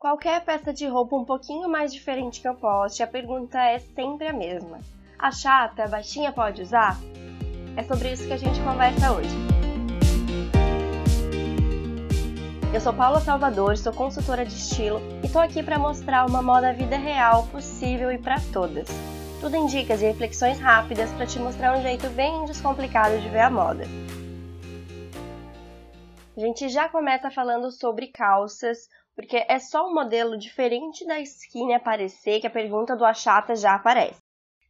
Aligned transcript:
Qualquer 0.00 0.42
peça 0.46 0.72
de 0.72 0.86
roupa 0.86 1.14
um 1.14 1.26
pouquinho 1.26 1.68
mais 1.68 1.92
diferente 1.92 2.40
que 2.40 2.48
eu 2.48 2.54
poste, 2.54 3.02
a 3.02 3.06
pergunta 3.06 3.62
é 3.62 3.78
sempre 3.78 4.28
a 4.28 4.32
mesma. 4.32 4.78
A 5.18 5.30
chata, 5.30 5.84
a 5.84 5.88
baixinha 5.88 6.32
pode 6.32 6.62
usar? 6.62 6.96
É 7.76 7.82
sobre 7.82 8.10
isso 8.10 8.26
que 8.26 8.32
a 8.32 8.38
gente 8.38 8.58
conversa 8.62 9.12
hoje. 9.12 9.28
Eu 12.72 12.80
sou 12.80 12.94
Paula 12.94 13.20
Salvador, 13.20 13.76
sou 13.76 13.92
consultora 13.92 14.42
de 14.46 14.54
estilo 14.54 15.02
e 15.22 15.28
tô 15.28 15.38
aqui 15.38 15.62
para 15.62 15.78
mostrar 15.78 16.24
uma 16.24 16.40
moda 16.40 16.72
vida 16.72 16.96
real, 16.96 17.46
possível 17.48 18.10
e 18.10 18.16
para 18.16 18.40
todas. 18.54 18.88
Tudo 19.38 19.54
em 19.54 19.66
dicas 19.66 20.00
e 20.00 20.06
reflexões 20.06 20.58
rápidas 20.58 21.10
para 21.12 21.26
te 21.26 21.38
mostrar 21.38 21.76
um 21.76 21.82
jeito 21.82 22.08
bem 22.08 22.46
descomplicado 22.46 23.18
de 23.18 23.28
ver 23.28 23.40
a 23.40 23.50
moda. 23.50 23.84
A 26.34 26.40
gente 26.40 26.70
já 26.70 26.88
começa 26.88 27.30
falando 27.30 27.70
sobre 27.70 28.06
calças, 28.06 28.88
porque 29.20 29.44
é 29.46 29.58
só 29.58 29.86
um 29.86 29.92
modelo 29.92 30.38
diferente 30.38 31.06
da 31.06 31.20
skinny 31.20 31.74
aparecer 31.74 32.40
que 32.40 32.46
a 32.46 32.50
pergunta 32.50 32.96
do 32.96 33.04
achata 33.04 33.54
já 33.54 33.74
aparece. 33.74 34.18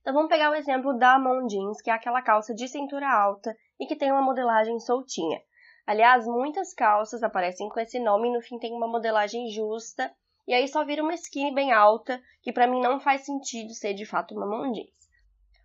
Então 0.01 0.13
vamos 0.13 0.29
pegar 0.29 0.51
o 0.51 0.57
exemplo 0.57 0.93
da 0.99 1.21
Mon 1.21 1.47
Jeans, 1.47 1.81
que 1.81 1.89
é 1.89 1.93
aquela 1.93 2.21
calça 2.21 2.53
de 2.53 2.67
cintura 2.67 3.09
alta 3.09 3.57
e 3.79 3.87
que 3.87 3.95
tem 3.95 4.11
uma 4.11 4.21
modelagem 4.21 4.81
soltinha. 4.81 5.41
Aliás, 5.87 6.27
muitas 6.27 6.75
calças 6.75 7.23
aparecem 7.23 7.69
com 7.69 7.79
esse 7.79 8.01
nome 8.01 8.27
e 8.27 8.33
no 8.33 8.41
fim 8.41 8.59
tem 8.59 8.73
uma 8.73 8.89
modelagem 8.89 9.49
justa, 9.51 10.13
e 10.49 10.53
aí 10.53 10.67
só 10.67 10.85
vira 10.85 11.05
uma 11.05 11.15
skinny 11.15 11.55
bem 11.55 11.71
alta, 11.71 12.21
que 12.43 12.53
para 12.53 12.67
mim 12.67 12.81
não 12.81 12.99
faz 12.99 13.25
sentido 13.25 13.73
ser 13.73 13.95
de 13.95 14.05
fato 14.05 14.35
uma 14.35 14.47
Mon 14.47 14.73
Jeans. 14.73 14.91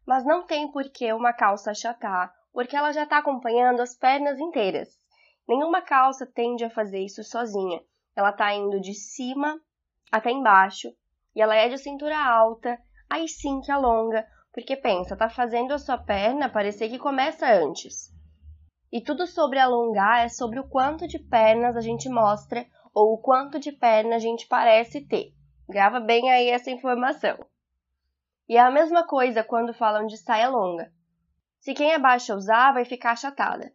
Mas 0.05 0.23
não 0.23 0.45
tem 0.45 0.71
por 0.71 0.84
que 0.91 1.12
uma 1.12 1.34
calça 1.34 1.71
achatar, 1.71 2.31
porque 2.54 2.76
ela 2.76 2.91
já 2.91 3.02
está 3.02 3.17
acompanhando 3.17 3.79
as 3.79 3.98
pernas 3.98 4.38
inteiras. 4.38 4.90
Nenhuma 5.48 5.81
calça 5.81 6.23
tende 6.23 6.63
a 6.63 6.70
fazer 6.70 6.99
isso 6.99 7.23
sozinha 7.23 7.81
ela 8.15 8.31
tá 8.31 8.53
indo 8.53 8.79
de 8.79 8.93
cima 8.93 9.59
até 10.11 10.31
embaixo 10.31 10.89
e 11.35 11.41
ela 11.41 11.55
é 11.55 11.67
de 11.67 11.77
cintura 11.77 12.17
alta, 12.17 12.79
aí 13.09 13.27
sim 13.27 13.59
que 13.62 13.71
alonga, 13.71 14.26
porque 14.53 14.76
pensa, 14.76 15.17
tá 15.17 15.29
fazendo 15.29 15.73
a 15.73 15.77
sua 15.77 15.98
perna 15.98 16.49
parecer 16.49 16.90
que 16.90 16.98
começa 16.98 17.45
antes. 17.45 18.13
E 18.91 19.01
tudo 19.01 19.27
sobre 19.27 19.59
alongar 19.59 20.25
é 20.25 20.29
sobre 20.29 20.59
o 20.59 20.67
quanto 20.70 21.07
de 21.07 21.20
pernas 21.20 21.75
a 21.75 21.81
gente 21.81 22.07
mostra 22.07 22.65
ou 22.93 23.13
o 23.13 23.17
quanto 23.17 23.59
de 23.59 23.73
perna 23.73 24.15
a 24.15 24.20
gente 24.20 24.47
parece 24.47 25.01
ter. 25.01 25.34
Grava 25.68 25.99
bem 25.99 26.31
aí 26.31 26.49
essa 26.49 26.71
informação. 26.71 27.37
E 28.47 28.55
é 28.55 28.62
a 28.62 28.71
mesma 28.71 29.05
coisa 29.05 29.43
quando 29.43 29.73
falam 29.73 30.05
de 30.05 30.18
saia 30.18 30.47
longa. 30.47 30.93
Se 31.59 31.73
quem 31.73 31.91
é 31.91 31.99
baixa 31.99 32.35
usar, 32.35 32.71
vai 32.71 32.85
ficar 32.85 33.12
achatada. 33.12 33.73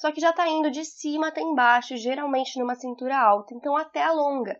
Só 0.00 0.10
que 0.10 0.18
já 0.18 0.30
está 0.30 0.48
indo 0.48 0.70
de 0.70 0.82
cima 0.82 1.28
até 1.28 1.42
embaixo, 1.42 1.94
geralmente 1.94 2.58
numa 2.58 2.74
cintura 2.74 3.18
alta, 3.18 3.52
então 3.52 3.76
até 3.76 4.02
alonga. 4.02 4.58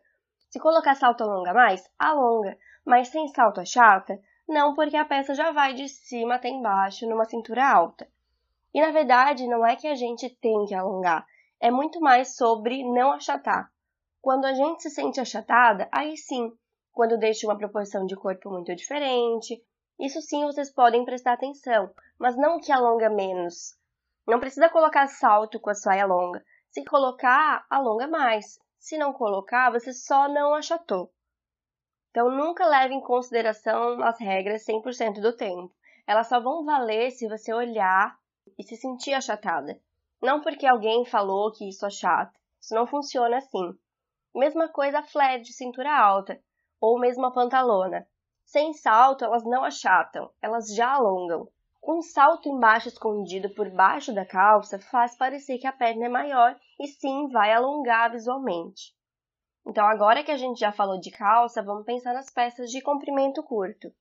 Se 0.51 0.61
colocar 0.61 0.95
salto 0.95 1.23
alonga 1.25 1.55
mais, 1.55 1.83
alonga, 1.99 2.59
mas 2.85 3.09
sem 3.09 3.27
salto 3.29 3.59
achata, 3.59 4.21
não, 4.47 4.75
porque 4.75 4.99
a 4.99 5.05
peça 5.07 5.35
já 5.35 5.51
vai 5.51 5.73
de 5.73 5.89
cima 5.89 6.35
até 6.35 6.51
embaixo 6.51 7.09
numa 7.09 7.25
cintura 7.25 7.67
alta. 7.67 8.07
E 8.75 8.83
na 8.83 8.91
verdade, 8.91 9.49
não 9.49 9.65
é 9.65 9.77
que 9.77 9.89
a 9.89 9.95
gente 9.95 10.29
tem 10.29 10.67
que 10.67 10.75
alongar, 10.75 11.27
é 11.59 11.71
muito 11.71 12.01
mais 12.01 12.37
sobre 12.37 12.85
não 12.85 13.11
achatar. 13.11 13.73
Quando 14.21 14.45
a 14.45 14.53
gente 14.53 14.83
se 14.83 14.91
sente 14.91 15.23
achatada, 15.23 15.89
aí 15.91 16.19
sim, 16.19 16.53
quando 16.93 17.17
deixa 17.17 17.47
uma 17.47 17.57
proporção 17.57 18.05
de 18.05 18.15
corpo 18.15 18.51
muito 18.51 18.77
diferente, 18.77 19.65
isso 19.99 20.21
sim 20.21 20.45
vocês 20.45 20.71
podem 20.71 21.03
prestar 21.07 21.33
atenção, 21.33 21.91
mas 22.19 22.37
não 22.37 22.61
que 22.61 22.71
alonga 22.71 23.09
menos, 23.09 23.80
não 24.27 24.41
precisa 24.41 24.69
colocar 24.69 25.07
salto 25.07 25.59
com 25.59 25.71
a 25.71 25.75
saia 25.75 26.07
longa. 26.07 26.45
Se 26.71 26.85
colocar, 26.85 27.65
alonga 27.69 28.07
mais. 28.07 28.59
Se 28.79 28.97
não 28.97 29.13
colocar, 29.13 29.71
você 29.71 29.93
só 29.93 30.29
não 30.29 30.55
achatou. 30.55 31.13
Então 32.11 32.31
nunca 32.31 32.67
leve 32.67 32.95
em 32.95 33.01
consideração 33.01 34.03
as 34.03 34.19
regras 34.19 34.65
100% 34.65 35.21
do 35.21 35.37
tempo. 35.37 35.75
Elas 36.07 36.29
só 36.29 36.41
vão 36.41 36.65
valer 36.65 37.11
se 37.11 37.29
você 37.29 37.53
olhar 37.53 38.19
e 38.59 38.63
se 38.63 38.77
sentir 38.77 39.15
achatada. 39.15 39.81
Não 40.21 40.41
porque 40.41 40.67
alguém 40.67 41.05
falou 41.05 41.53
que 41.53 41.69
isso 41.69 41.87
achata. 41.87 42.33
Isso 42.61 42.75
não 42.75 42.87
funciona 42.87 43.39
assim. 43.39 43.73
Mesma 44.35 44.69
coisa 44.69 44.99
a 44.99 45.03
flare 45.03 45.43
de 45.43 45.53
cintura 45.53 45.97
alta, 45.97 46.41
ou 46.81 46.99
mesmo 46.99 47.27
a 47.27 47.33
pantalona. 47.33 48.07
Sem 48.45 48.73
salto, 48.73 49.25
elas 49.25 49.45
não 49.45 49.65
achatam, 49.65 50.31
elas 50.43 50.75
já 50.75 50.93
alongam. 50.93 51.49
Um 51.83 52.03
salto 52.03 52.49
embaixo 52.49 52.89
escondido 52.89 53.49
por 53.51 53.71
baixo 53.71 54.15
da 54.15 54.27
calça 54.27 54.79
faz 54.79 55.17
parecer 55.17 55.59
que 55.59 55.67
a 55.67 55.73
perna 55.73 56.07
é 56.07 56.09
maior 56.09 56.55
e 56.79 56.87
sim 56.87 57.29
vai 57.29 57.53
alongar 57.53 58.13
visualmente. 58.13 58.95
Então, 59.67 59.87
agora 59.87 60.23
que 60.23 60.31
a 60.31 60.37
gente 60.37 60.61
já 60.61 60.73
falou 60.73 61.01
de 61.01 61.11
calça, 61.11 61.63
vamos 61.63 61.85
pensar 61.85 62.13
nas 62.13 62.31
peças 62.31 62.71
de 62.71 62.83
comprimento 62.83 63.43
curto. 63.43 63.93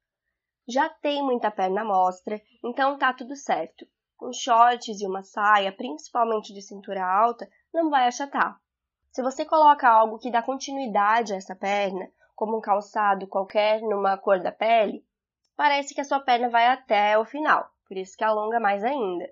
Já 0.68 0.90
tem 0.90 1.24
muita 1.24 1.50
perna 1.50 1.82
à 1.82 1.86
mostra, 1.86 2.42
então 2.64 2.98
tá 2.98 3.14
tudo 3.14 3.36
certo. 3.36 3.88
Com 4.18 4.32
shorts 4.34 5.00
e 5.00 5.08
uma 5.08 5.24
saia, 5.24 5.72
principalmente 5.72 6.54
de 6.54 6.62
cintura 6.62 7.04
alta, 7.06 7.50
não 7.74 7.90
vai 7.90 8.08
achatar. 8.08 8.60
Se 9.12 9.24
você 9.24 9.46
coloca 9.46 9.90
algo 9.90 10.20
que 10.20 10.30
dá 10.30 10.42
continuidade 10.44 11.34
a 11.34 11.38
essa 11.38 11.56
perna, 11.56 12.12
como 12.36 12.58
um 12.58 12.62
calçado 12.62 13.28
qualquer 13.28 13.82
numa 13.82 14.18
cor 14.18 14.40
da 14.40 14.52
pele, 14.52 15.04
parece 15.60 15.94
que 15.94 16.00
a 16.00 16.06
sua 16.06 16.22
perna 16.22 16.48
vai 16.48 16.68
até 16.68 17.20
o 17.20 17.26
final, 17.26 17.70
por 17.86 17.98
isso 17.98 18.16
que 18.16 18.24
alonga 18.24 18.62
mais 18.62 18.82
ainda. 18.82 19.30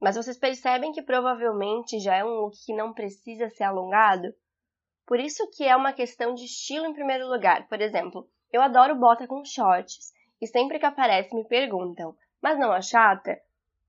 Mas 0.00 0.16
vocês 0.16 0.36
percebem 0.36 0.90
que 0.90 1.00
provavelmente 1.00 2.00
já 2.00 2.16
é 2.16 2.24
um 2.24 2.40
look 2.40 2.56
que 2.66 2.74
não 2.74 2.92
precisa 2.92 3.48
ser 3.48 3.62
alongado? 3.62 4.34
Por 5.06 5.20
isso 5.20 5.48
que 5.52 5.62
é 5.62 5.76
uma 5.76 5.92
questão 5.92 6.34
de 6.34 6.46
estilo 6.46 6.86
em 6.86 6.92
primeiro 6.92 7.28
lugar. 7.28 7.68
Por 7.68 7.80
exemplo, 7.80 8.28
eu 8.52 8.60
adoro 8.60 8.96
bota 8.96 9.24
com 9.28 9.44
shorts, 9.44 10.12
e 10.40 10.48
sempre 10.48 10.80
que 10.80 10.84
aparece 10.84 11.32
me 11.32 11.46
perguntam, 11.46 12.16
mas 12.42 12.58
não 12.58 12.72
achata? 12.72 13.40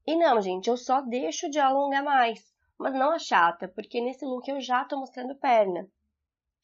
E 0.06 0.16
não, 0.16 0.40
gente, 0.40 0.70
eu 0.70 0.78
só 0.78 1.02
deixo 1.02 1.50
de 1.50 1.58
alongar 1.58 2.04
mais, 2.04 2.54
mas 2.78 2.94
não 2.94 3.10
achata, 3.10 3.68
porque 3.68 4.00
nesse 4.00 4.24
look 4.24 4.48
eu 4.48 4.62
já 4.62 4.86
tô 4.86 5.00
mostrando 5.00 5.34
perna. 5.34 5.88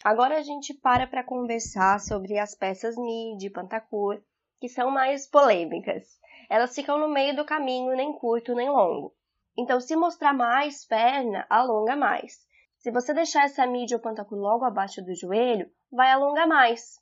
Agora 0.04 0.38
a 0.38 0.44
gente 0.44 0.72
para 0.72 1.08
para 1.08 1.24
conversar 1.24 2.00
sobre 2.00 2.38
as 2.38 2.54
peças 2.54 2.96
midi, 2.96 3.50
pantacur, 3.50 4.22
que 4.60 4.68
são 4.70 4.92
mais 4.92 5.28
polêmicas. 5.28 6.20
Elas 6.50 6.74
ficam 6.74 7.00
no 7.00 7.08
meio 7.08 7.36
do 7.36 7.46
caminho, 7.46 7.96
nem 7.96 8.12
curto 8.14 8.56
nem 8.56 8.70
longo. 8.70 9.16
Então, 9.58 9.80
se 9.80 9.96
mostrar 9.96 10.34
mais 10.34 10.86
perna, 10.86 11.46
alonga 11.50 11.96
mais. 11.96 12.48
Se 12.78 12.92
você 12.92 13.14
deixar 13.14 13.46
essa 13.46 13.66
mídia 13.68 13.98
ou 13.98 14.02
pantaculo 14.02 14.42
logo 14.42 14.64
abaixo 14.66 15.02
do 15.02 15.14
joelho, 15.14 15.70
vai 15.92 16.12
alongar 16.12 16.48
mais. 16.48 16.98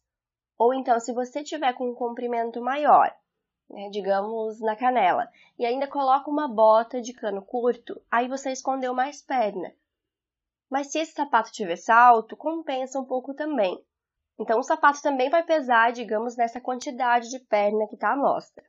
Ou 0.57 0.73
então, 0.73 0.99
se 0.99 1.13
você 1.13 1.43
tiver 1.43 1.73
com 1.73 1.89
um 1.89 1.95
comprimento 1.95 2.61
maior, 2.61 3.15
né, 3.69 3.89
digamos 3.91 4.59
na 4.59 4.75
canela, 4.75 5.29
e 5.57 5.65
ainda 5.65 5.87
coloca 5.87 6.29
uma 6.29 6.47
bota 6.47 7.01
de 7.01 7.13
cano 7.13 7.43
curto, 7.43 8.01
aí 8.09 8.27
você 8.27 8.51
escondeu 8.51 8.93
mais 8.93 9.21
perna. 9.21 9.71
Mas 10.69 10.91
se 10.91 10.99
esse 10.99 11.13
sapato 11.13 11.51
tiver 11.51 11.75
salto, 11.75 12.35
compensa 12.35 12.99
um 12.99 13.05
pouco 13.05 13.33
também. 13.33 13.79
Então, 14.39 14.59
o 14.59 14.63
sapato 14.63 15.01
também 15.01 15.29
vai 15.29 15.43
pesar, 15.43 15.91
digamos, 15.91 16.37
nessa 16.37 16.61
quantidade 16.61 17.29
de 17.29 17.39
perna 17.39 17.87
que 17.87 17.95
está 17.95 18.13
à 18.13 18.15
mostra. 18.15 18.63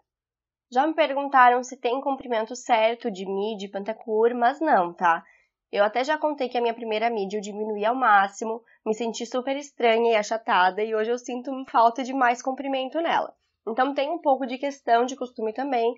Já 0.71 0.87
me 0.87 0.95
perguntaram 0.95 1.63
se 1.63 1.77
tem 1.77 2.01
comprimento 2.01 2.55
certo 2.55 3.11
de 3.11 3.27
midi 3.27 3.69
pantacur, 3.69 4.35
mas 4.35 4.61
não, 4.61 4.93
tá? 4.93 5.25
Eu 5.71 5.85
até 5.85 6.03
já 6.03 6.17
contei 6.17 6.49
que 6.49 6.57
a 6.57 6.61
minha 6.61 6.75
primeira 6.75 7.11
midi 7.11 7.37
eu 7.37 7.43
diminuí 7.43 7.85
ao 7.85 7.95
máximo, 7.95 8.63
me 8.85 8.95
senti 8.95 9.27
super 9.27 9.57
estranha 9.57 10.13
e 10.13 10.17
achatada 10.17 10.83
e 10.83 10.95
hoje 10.95 11.11
eu 11.11 11.19
sinto 11.19 11.51
falta 11.69 12.03
de 12.03 12.15
mais 12.15 12.41
comprimento 12.41 13.01
nela. 13.01 13.35
Então 13.67 13.93
tem 13.93 14.11
um 14.11 14.19
pouco 14.19 14.47
de 14.47 14.57
questão 14.57 15.05
de 15.05 15.17
costume 15.17 15.53
também. 15.53 15.95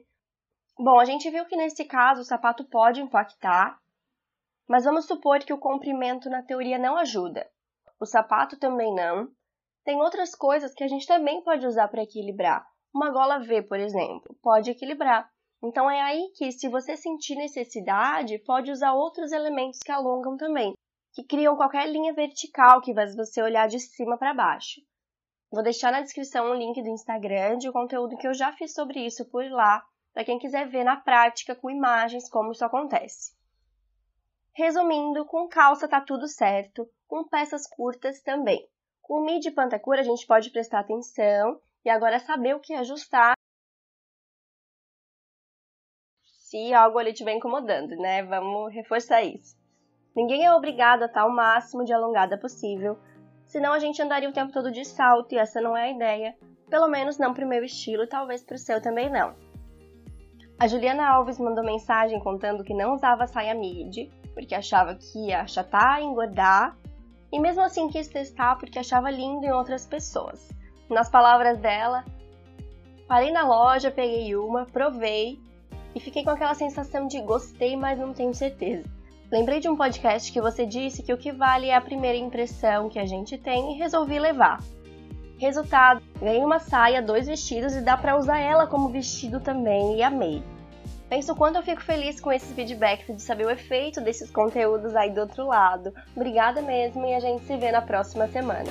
Bom, 0.77 0.99
a 0.99 1.05
gente 1.05 1.31
viu 1.31 1.45
que 1.47 1.57
nesse 1.57 1.85
caso 1.85 2.23
o 2.23 2.25
sapato 2.25 2.65
pode 2.65 3.01
impactar, 3.01 3.79
mas 4.69 4.85
vamos 4.85 5.07
supor 5.07 5.39
que 5.41 5.53
o 5.53 5.59
comprimento 5.59 6.29
na 6.29 6.43
teoria 6.43 6.79
não 6.79 6.97
ajuda. 6.97 7.49
O 8.01 8.07
sapato 8.07 8.59
também 8.59 8.93
não, 8.93 9.29
tem 9.85 10.01
outras 10.01 10.35
coisas 10.35 10.75
que 10.75 10.85
a 10.85 10.89
gente 10.89 11.07
também 11.07 11.43
pode 11.43 11.67
usar 11.67 11.89
para 11.89 12.03
equilibrar. 12.03 12.67
Uma 12.95 13.11
gola 13.11 13.39
V, 13.39 13.63
por 13.63 13.79
exemplo, 13.79 14.37
pode 14.43 14.71
equilibrar. 14.71 15.31
Então 15.63 15.91
é 15.91 16.01
aí 16.01 16.31
que, 16.35 16.51
se 16.53 16.69
você 16.69 16.97
sentir 16.97 17.35
necessidade, 17.37 18.39
pode 18.41 18.71
usar 18.71 18.93
outros 18.93 19.33
elementos 19.33 19.79
que 19.81 19.93
alongam 19.93 20.37
também, 20.37 20.75
que 21.13 21.25
criam 21.25 21.57
qualquer 21.57 21.89
linha 21.89 22.13
vertical 22.15 22.81
que 22.81 22.95
faz 22.95 23.15
você 23.15 23.43
olhar 23.43 23.69
de 23.69 23.79
cima 23.79 24.17
para 24.17 24.35
baixo. 24.35 24.81
Vou 25.51 25.63
deixar 25.63 25.91
na 25.91 26.01
descrição 26.01 26.51
um 26.51 26.55
link 26.55 26.81
do 26.81 26.89
Instagram 26.89 27.59
de 27.59 27.73
conteúdo 27.73 28.17
que 28.17 28.27
eu 28.27 28.33
já 28.33 28.53
fiz 28.53 28.73
sobre 28.73 29.05
isso 29.05 29.29
por 29.31 29.45
lá, 29.51 29.85
para 30.13 30.25
quem 30.25 30.39
quiser 30.39 30.69
ver 30.69 30.85
na 30.85 30.97
prática 30.97 31.55
com 31.55 31.71
imagens 31.71 32.29
como 32.29 32.53
isso 32.53 32.65
acontece. 32.65 33.33
Resumindo, 34.55 35.25
com 35.27 35.49
calça 35.49 35.89
tá 35.89 36.01
tudo 36.01 36.27
certo, 36.29 36.89
com 37.07 37.25
peças 37.25 37.67
curtas 37.67 38.23
também. 38.23 38.67
O 39.11 39.19
mid 39.19 39.45
pantacura 39.57 40.03
a 40.03 40.05
gente 40.05 40.25
pode 40.25 40.51
prestar 40.51 40.79
atenção 40.79 41.61
e 41.85 41.91
agora 41.91 42.21
saber 42.21 42.55
o 42.55 42.61
que 42.61 42.73
ajustar 42.75 43.33
se 46.23 46.73
algo 46.73 46.97
ali 46.97 47.11
estiver 47.11 47.33
incomodando, 47.33 47.97
né? 47.97 48.23
Vamos 48.23 48.73
reforçar 48.73 49.21
isso. 49.25 49.59
Ninguém 50.15 50.45
é 50.45 50.55
obrigado 50.55 51.03
a 51.03 51.07
estar 51.07 51.27
o 51.27 51.35
máximo 51.35 51.85
de 51.85 51.93
alongada 51.93 52.39
possível. 52.39 52.97
senão 53.47 53.73
a 53.73 53.81
gente 53.81 54.01
andaria 54.01 54.31
o 54.31 54.33
tempo 54.33 54.53
todo 54.53 54.71
de 54.71 54.85
salto 54.85 55.33
e 55.35 55.39
essa 55.39 55.61
não 55.61 55.77
é 55.77 55.87
a 55.87 55.91
ideia. 55.91 56.39
Pelo 56.69 56.87
menos 56.87 57.19
não 57.19 57.35
pro 57.35 57.49
meu 57.49 57.65
estilo 57.65 58.05
e 58.05 58.09
talvez 58.09 58.45
pro 58.45 58.57
seu 58.57 58.81
também 58.81 59.11
não. 59.11 59.35
A 60.57 60.69
Juliana 60.69 61.09
Alves 61.09 61.41
mandou 61.41 61.65
mensagem 61.65 62.21
contando 62.21 62.63
que 62.63 62.73
não 62.73 62.95
usava 62.95 63.27
saia 63.27 63.57
midi, 63.57 64.09
porque 64.35 64.55
achava 64.55 64.95
que 64.95 65.27
ia 65.27 65.41
achatar, 65.41 66.01
engordar, 66.01 66.79
e 67.33 67.39
mesmo 67.39 67.63
assim 67.63 67.89
quis 67.89 68.09
testar 68.09 68.57
porque 68.57 68.79
achava 68.79 69.11
lindo 69.11 69.45
em 69.45 69.53
outras 69.53 69.87
pessoas. 69.87 70.49
Nas 70.89 71.09
palavras 71.09 71.59
dela, 71.59 72.05
parei 73.07 73.31
na 73.31 73.47
loja, 73.47 73.91
peguei 73.91 74.35
uma, 74.37 74.67
provei 74.67 75.39
e 75.95 76.01
fiquei 76.01 76.25
com 76.25 76.31
aquela 76.31 76.55
sensação 76.55 77.07
de 77.07 77.21
gostei, 77.21 77.77
mas 77.77 77.99
não 77.99 78.13
tenho 78.13 78.35
certeza. 78.35 78.89
Lembrei 79.31 79.61
de 79.61 79.69
um 79.69 79.77
podcast 79.77 80.33
que 80.33 80.41
você 80.41 80.67
disse 80.67 81.03
que 81.03 81.13
o 81.13 81.19
que 81.19 81.31
vale 81.31 81.69
é 81.69 81.75
a 81.77 81.81
primeira 81.81 82.19
impressão 82.19 82.89
que 82.89 82.99
a 82.99 83.07
gente 83.07 83.39
tem 83.39 83.73
e 83.73 83.79
resolvi 83.79 84.19
levar. 84.19 84.61
Resultado, 85.39 86.03
ganhei 86.21 86.45
uma 86.45 86.59
saia, 86.59 87.01
dois 87.01 87.27
vestidos 87.27 87.75
e 87.75 87.81
dá 87.81 87.97
para 87.97 88.17
usar 88.17 88.39
ela 88.39 88.67
como 88.67 88.89
vestido 88.89 89.41
também 89.41 89.97
e 89.97 90.03
amei. 90.03 90.43
Penso 91.11 91.35
quanto 91.35 91.57
eu 91.57 91.63
fico 91.65 91.83
feliz 91.83 92.21
com 92.21 92.31
esses 92.31 92.53
feedbacks 92.53 93.17
de 93.17 93.21
saber 93.21 93.45
o 93.45 93.51
efeito 93.51 94.01
desses 94.01 94.31
conteúdos 94.31 94.95
aí 94.95 95.11
do 95.11 95.23
outro 95.23 95.45
lado. 95.45 95.93
Obrigada 96.15 96.63
mesmo 96.63 97.05
e 97.05 97.13
a 97.13 97.19
gente 97.19 97.45
se 97.45 97.57
vê 97.57 97.73
na 97.73 97.83
próxima 97.83 98.29
semana. 98.29 98.71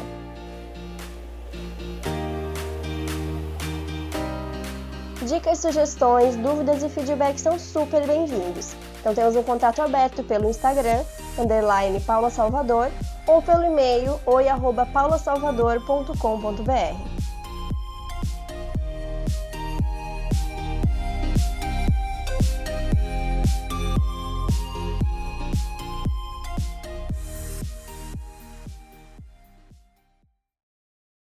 Dicas, 5.28 5.60
sugestões, 5.60 6.38
dúvidas 6.38 6.82
e 6.82 6.88
feedbacks 6.88 7.42
são 7.42 7.60
super 7.60 8.08
bem-vindos. 8.08 8.74
Então 9.02 9.14
temos 9.14 9.36
um 9.36 9.44
contato 9.44 9.82
aberto 9.82 10.24
pelo 10.24 10.50
Instagram, 10.50 11.04
underline 11.38 12.00
Paula 12.00 12.30
Salvador, 12.30 12.90
ou 13.28 13.42
pelo 13.42 13.66
e-mail 13.66 14.18
oi.paulasalvador.com.br. 14.26 17.19